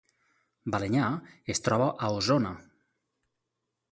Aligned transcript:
Balenyà 0.75 1.09
es 1.55 1.61
troba 1.67 1.91
a 2.07 2.11
Osona 2.21 2.55